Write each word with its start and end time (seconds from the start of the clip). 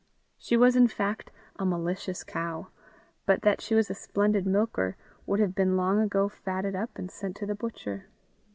She 0.39 0.57
was 0.57 0.75
in 0.75 0.87
fact 0.87 1.29
a 1.57 1.63
malicious 1.63 2.23
cow, 2.23 2.57
and 2.57 2.65
but 3.27 3.43
that 3.43 3.61
she 3.61 3.75
was 3.75 3.87
a 3.91 3.93
splendid 3.93 4.47
milker, 4.47 4.95
would 5.27 5.39
have 5.39 5.53
been 5.53 5.77
long 5.77 5.99
ago 5.99 6.27
fatted 6.27 6.75
up 6.75 6.97
and 6.97 7.11
sent 7.11 7.35
to 7.35 7.45
the 7.45 7.53
butcher. 7.53 8.07